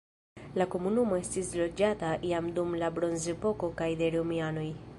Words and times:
La 0.59 0.65
komunumo 0.75 1.17
estis 1.23 1.51
loĝata 1.59 2.09
jam 2.31 2.47
dum 2.57 2.73
la 2.85 2.89
bronzepoko 2.97 3.69
kaj 3.83 3.91
de 4.01 4.09
romianoj. 4.17 4.65